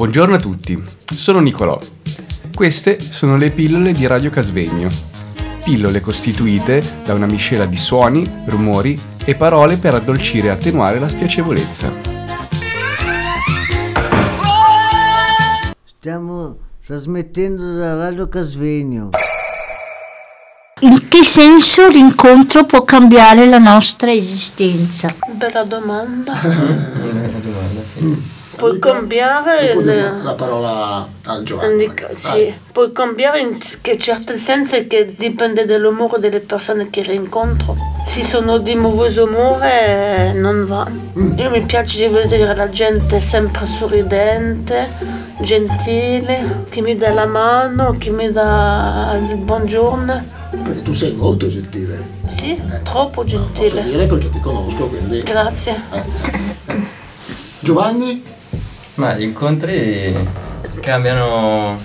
[0.00, 0.82] Buongiorno a tutti,
[1.14, 1.78] sono Nicolò.
[2.54, 4.88] Queste sono le pillole di Radio Casvegno.
[5.62, 11.06] Pillole costituite da una miscela di suoni, rumori e parole per addolcire e attenuare la
[11.06, 11.92] spiacevolezza.
[15.84, 16.56] Stiamo
[16.86, 19.10] trasmettendo da Radio Casvegno.
[20.80, 25.14] In che senso l'incontro può cambiare la nostra esistenza?
[25.32, 26.32] Bella domanda.
[26.40, 28.38] Bella domanda, sì.
[28.60, 31.90] Puoi cambiare il- la parola al Giovanni.
[32.14, 37.74] sì, puoi cambiare in che certi sensi che dipende dall'umore delle persone che rincontro.
[38.04, 40.86] Se sono di mauvaise umore non va.
[41.36, 44.88] Io mi piace vedere la gente sempre sorridente,
[45.40, 50.38] gentile, che mi dà la mano, che mi dà il buongiorno.
[50.62, 52.18] Perché tu sei molto gentile.
[52.28, 53.82] Sì, Eh, troppo Posso gentile.
[53.84, 55.22] dire perché ti conosco, quindi...
[55.22, 55.80] Grazie.
[57.60, 58.22] Giovanni?
[59.00, 60.14] Ma gli incontri
[60.82, 61.80] cambiano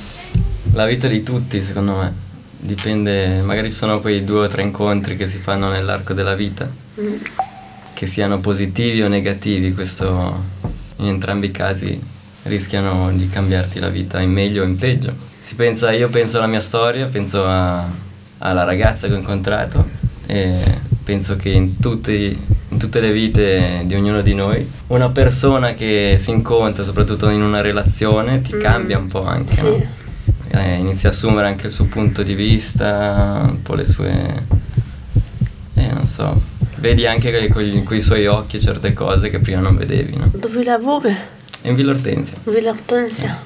[0.73, 2.13] la vita di tutti, secondo me.
[2.57, 6.69] Dipende, magari ci sono quei due o tre incontri che si fanno nell'arco della vita,
[7.93, 10.43] che siano positivi o negativi, questo
[10.97, 11.97] in entrambi i casi
[12.43, 15.15] rischiano di cambiarti la vita in meglio o in peggio.
[15.39, 17.87] Si pensa, io penso alla mia storia, penso a-
[18.39, 19.87] alla ragazza che ho incontrato
[20.25, 20.53] e
[21.01, 22.37] penso che in, tutti-
[22.85, 27.61] tutte le vite di ognuno di noi una persona che si incontra, soprattutto in una
[27.61, 28.59] relazione, ti Mm.
[28.59, 29.53] cambia un po' anche.
[29.53, 29.63] Sì.
[29.63, 30.03] no?
[30.51, 34.43] Eh, inizia a assumere anche il suo punto di vista, un po' le sue...
[35.73, 36.39] Eh, non so,
[36.77, 37.63] vedi anche con
[37.95, 40.29] i suoi occhi certe cose che prima non vedevi, no?
[40.33, 41.13] Dove lavori?
[41.63, 42.37] In Villa Ortensia.
[42.43, 43.37] Villa Ortensia.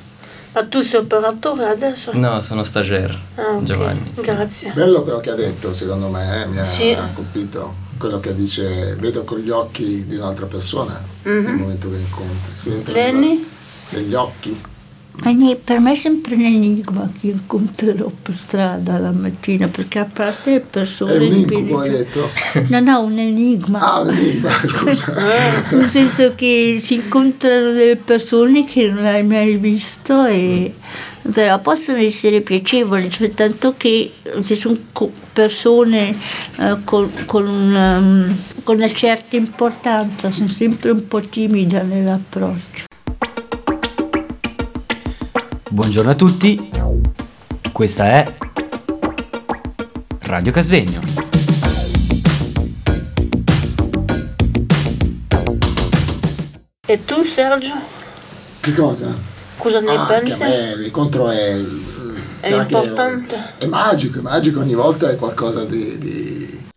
[0.51, 2.11] Ma tu sei operatore adesso?
[2.13, 3.63] No, sono stagiaire, Ah, ok.
[3.63, 4.11] Giovanni.
[4.15, 4.71] Grazie.
[4.75, 6.95] Bello quello che ha detto, secondo me, eh, mi ha Sì.
[7.13, 7.87] colpito.
[7.99, 11.43] Quello che dice, vedo con gli occhi di un'altra persona Mhm.
[11.43, 12.51] nel momento che incontri.
[12.53, 13.45] Si entra Lenny?
[13.89, 14.57] negli occhi.
[15.23, 20.09] Ne- Per me è sempre un enigma chi incontrerò per strada la mattina, perché a
[20.11, 21.13] parte le persone...
[21.13, 22.29] È un incubo, spiriti- hai detto?
[22.69, 23.79] No, no, un enigma.
[23.79, 25.13] Ah, un enigma, scusa.
[25.71, 30.73] Nel senso che si incontrano delle persone che non hai mai visto e
[31.31, 34.77] però possono essere piacevoli, cioè tanto che se sono
[35.31, 36.17] persone
[36.57, 42.88] eh, con, con um, con una certa importanza, sono sempre un po' timida nell'approccio.
[45.69, 46.69] Buongiorno a tutti,
[47.71, 48.35] questa è
[50.21, 50.99] Radio Casvegno.
[56.87, 57.73] E tu Sergio?
[58.61, 59.15] Che cosa?
[59.57, 60.41] Cosa ne Ah, pensi?
[60.41, 61.55] me l'incontro è...
[62.39, 63.53] È sarà che importante.
[63.57, 65.97] È magico, è magico, ogni volta è qualcosa di...
[65.97, 66.67] di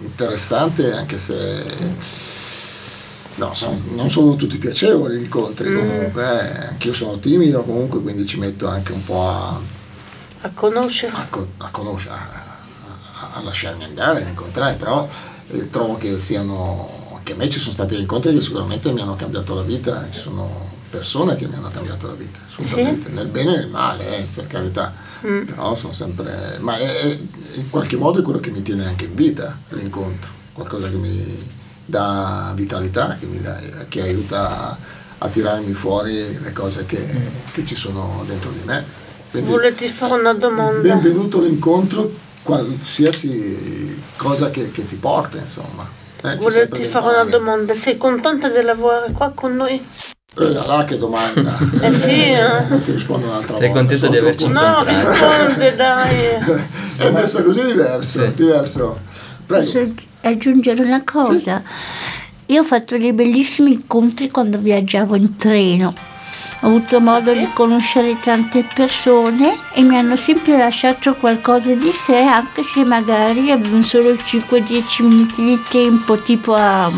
[0.00, 1.64] interessante anche se
[3.38, 6.66] no, sono- non sono tutti piacevoli gli incontri comunque eh.
[6.68, 9.58] anch'io sono timido comunque quindi ci metto anche un po' a,
[10.42, 11.12] A conoscere?
[11.14, 15.08] a, co- a conoscere a, a- lasciarmi andare a incontrare però
[15.50, 19.16] eh, trovo che siano anche a me ci sono stati incontri che sicuramente mi hanno
[19.16, 23.52] cambiato la vita ci sono persone che mi hanno cambiato la vita assolutamente nel bene
[23.54, 25.46] e nel male eh, per carità Mm.
[25.46, 27.18] però sono sempre ma è, è-
[27.54, 31.50] in qualche modo è quello che mi tiene anche in vita l'incontro qualcosa che mi
[31.88, 33.56] dà vitalità che mi dà,
[33.88, 34.76] che aiuta a,
[35.18, 36.98] a tirarmi fuori le cose che,
[37.52, 38.84] che ci sono dentro di me
[39.30, 40.80] Quindi, Volete fare una domanda?
[40.82, 42.12] benvenuto l'incontro
[42.42, 45.86] qualsiasi cosa che, che ti porta insomma
[46.22, 47.74] Eh, Volete fare una domanda?
[47.74, 49.82] Sei contenta di lavorare qua con noi?
[50.40, 52.64] Eh, là, che domanda Eh sì, eh.
[52.68, 56.16] non ti rispondo un'altra Sei volta contento sono di averci troppo- No, risponde dai.
[56.98, 58.34] è messo così diverso Sì.
[58.34, 59.00] diverso
[59.46, 59.64] prego
[60.22, 61.62] aggiungere una cosa?
[62.46, 65.94] Io ho fatto dei bellissimi incontri quando viaggiavo in treno.
[66.62, 67.38] Ho avuto modo Sì?
[67.38, 73.52] di conoscere tante persone e mi hanno sempre lasciato qualcosa di sé, anche se magari
[73.52, 76.90] avevano solo 5-10 minuti di tempo, tipo a,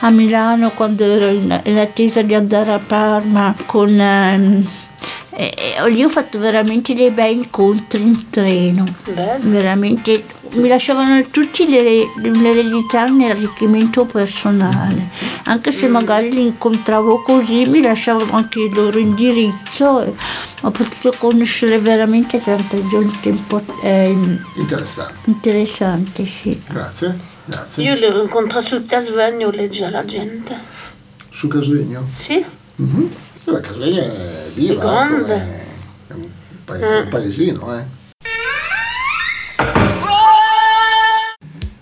[0.00, 3.98] a Milano quando ero in, in attesa di andare a Parma con...
[4.00, 4.64] ehm,
[5.30, 5.52] e-
[5.84, 9.50] e lì ho fatto veramente dei bei incontri in treno Bello.
[9.50, 15.08] veramente mi lasciavano tutti le- l'eredità nell'arricchimento personale
[15.44, 20.12] anche se magari li incontravo così mi lasciavano anche il loro indirizzo e
[20.62, 23.34] ho potuto conoscere veramente tanta gente
[23.82, 24.16] eh,
[24.56, 30.54] interessante interessante sì grazie grazie Io li rincontro sul Casvegno, legge la gente.
[31.30, 32.44] su Casvegno Sì?
[32.76, 33.10] Mhm.
[33.46, 35.22] Eh, Casvegno è viva È grande.
[35.22, 35.66] come-
[36.08, 36.28] è un,
[36.64, 37.84] pa- un paesino eh